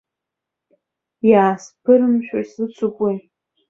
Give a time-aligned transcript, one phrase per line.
[1.29, 3.15] Иаасԥырымшәо исыцуп уи.